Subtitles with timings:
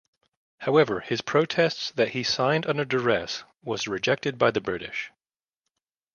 [0.61, 5.11] However, his protests that he signed under duress was rejected by the British.